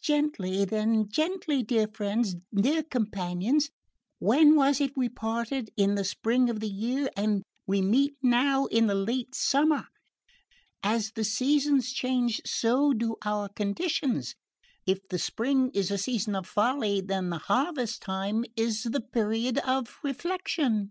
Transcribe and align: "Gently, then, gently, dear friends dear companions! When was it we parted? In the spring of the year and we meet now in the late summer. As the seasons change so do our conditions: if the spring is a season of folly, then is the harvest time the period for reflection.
"Gently, 0.00 0.64
then, 0.64 1.10
gently, 1.10 1.62
dear 1.62 1.86
friends 1.86 2.36
dear 2.54 2.82
companions! 2.82 3.68
When 4.20 4.54
was 4.56 4.80
it 4.80 4.96
we 4.96 5.10
parted? 5.10 5.68
In 5.76 5.96
the 5.96 6.02
spring 6.04 6.48
of 6.48 6.60
the 6.60 6.66
year 6.70 7.10
and 7.14 7.42
we 7.66 7.82
meet 7.82 8.14
now 8.22 8.64
in 8.64 8.86
the 8.86 8.94
late 8.94 9.34
summer. 9.34 9.88
As 10.82 11.10
the 11.12 11.24
seasons 11.24 11.92
change 11.92 12.40
so 12.46 12.94
do 12.94 13.16
our 13.22 13.50
conditions: 13.50 14.34
if 14.86 15.06
the 15.10 15.18
spring 15.18 15.70
is 15.74 15.90
a 15.90 15.98
season 15.98 16.34
of 16.36 16.46
folly, 16.46 17.02
then 17.02 17.26
is 17.26 17.30
the 17.32 17.38
harvest 17.52 18.00
time 18.00 18.46
the 18.56 19.06
period 19.12 19.60
for 19.66 19.84
reflection. 20.08 20.90